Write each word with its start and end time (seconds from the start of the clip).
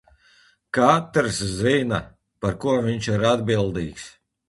Katrs 0.77 1.43
zina, 1.59 2.01
par 2.43 2.59
ko 2.65 2.77
viņš 2.91 3.15
ir 3.15 3.31
atbildīgs. 3.37 4.13